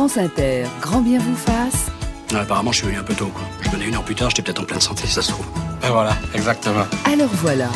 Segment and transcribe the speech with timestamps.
[0.00, 1.90] France Inter, grand bien vous fasse.
[2.32, 3.42] Ah, apparemment, je suis venu un peu tôt, quoi.
[3.60, 5.44] Je venais une heure plus tard, j'étais peut-être en pleine santé, ça se trouve.
[5.86, 6.86] Et voilà, exactement.
[7.04, 7.68] Alors voilà.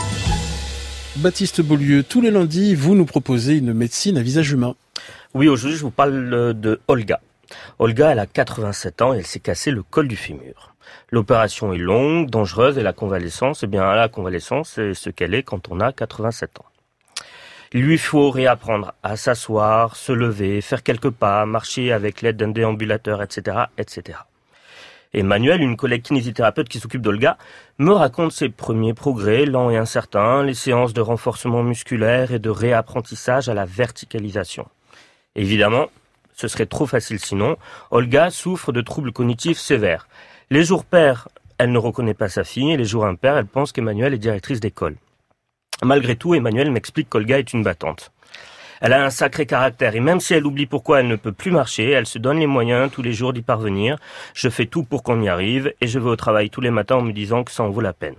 [1.17, 4.75] Baptiste Beaulieu, tous les lundis, vous nous proposez une médecine à visage humain.
[5.35, 7.21] Oui, aujourd'hui, je vous parle de Olga.
[7.79, 10.75] Olga, elle a 87 ans et elle s'est cassé le col du fémur.
[11.11, 15.43] L'opération est longue, dangereuse et la convalescence, eh bien, la convalescence, c'est ce qu'elle est
[15.43, 16.65] quand on a 87 ans.
[17.77, 22.51] Il lui faut réapprendre à s'asseoir, se lever, faire quelques pas, marcher avec l'aide d'un
[22.51, 24.19] déambulateur, etc., etc.
[25.13, 27.37] Emmanuel, une collègue kinésithérapeute qui s'occupe d'Olga,
[27.79, 32.49] me raconte ses premiers progrès lents et incertains, les séances de renforcement musculaire et de
[32.49, 34.69] réapprentissage à la verticalisation.
[35.35, 35.87] Évidemment,
[36.33, 37.57] ce serait trop facile sinon.
[37.91, 40.07] Olga souffre de troubles cognitifs sévères.
[40.49, 41.27] Les jours pairs,
[41.59, 44.61] elle ne reconnaît pas sa fille et les jours impairs, elle pense qu'Emmanuel est directrice
[44.61, 44.95] d'école.
[45.85, 48.11] Malgré tout, Emmanuel m'explique qu'Olga est une battante.
[48.81, 51.51] Elle a un sacré caractère et même si elle oublie pourquoi elle ne peut plus
[51.51, 53.99] marcher, elle se donne les moyens tous les jours d'y parvenir.
[54.33, 56.97] Je fais tout pour qu'on y arrive et je vais au travail tous les matins
[56.97, 58.17] en me disant que ça en vaut la peine.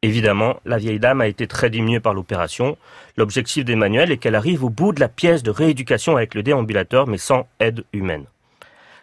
[0.00, 2.78] Évidemment, la vieille dame a été très diminuée par l'opération.
[3.18, 7.06] L'objectif d'Emmanuel est qu'elle arrive au bout de la pièce de rééducation avec le déambulateur
[7.06, 8.24] mais sans aide humaine.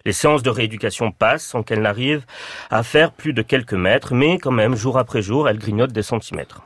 [0.05, 2.25] Les séances de rééducation passent sans qu'elle n'arrive
[2.71, 6.03] à faire plus de quelques mètres, mais quand même, jour après jour, elle grignote des
[6.03, 6.63] centimètres.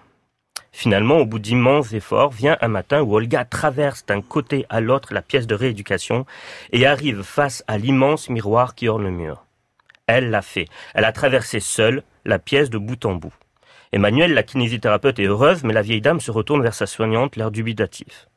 [0.80, 5.12] Finalement, au bout d'immenses efforts, vient un matin où Olga traverse d'un côté à l'autre
[5.12, 6.28] la pièce de rééducation
[6.72, 9.44] et arrive face à l'immense miroir qui orne le mur.
[10.06, 10.68] Elle l'a fait.
[10.94, 13.34] Elle a traversé seule la pièce de bout en bout.
[13.92, 17.50] Emmanuel, la kinésithérapeute, est heureuse, mais la vieille dame se retourne vers sa soignante, l'air
[17.50, 18.28] dubitatif.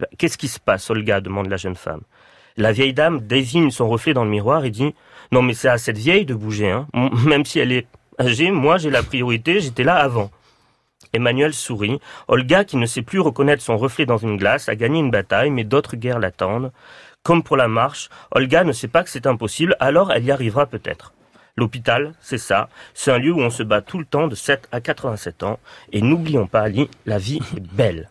[0.00, 2.00] Ben, qu'est-ce qui se passe, Olga demande la jeune femme.
[2.56, 4.94] La vieille dame désigne son reflet dans le miroir et dit
[5.30, 6.86] Non, mais c'est à cette vieille de bouger, hein.
[7.26, 7.86] Même si elle est
[8.18, 10.30] âgée, moi j'ai la priorité, j'étais là avant.
[11.12, 12.00] Emmanuel sourit.
[12.28, 15.50] Olga, qui ne sait plus reconnaître son reflet dans une glace, a gagné une bataille,
[15.50, 16.72] mais d'autres guerres l'attendent.
[17.22, 20.66] Comme pour la marche, Olga ne sait pas que c'est impossible, alors elle y arrivera
[20.66, 21.12] peut-être.
[21.56, 22.68] L'hôpital, c'est ça.
[22.94, 25.58] C'est un lieu où on se bat tout le temps de 7 à 87 ans.
[25.92, 28.08] Et n'oublions pas, Ali, la vie est belle.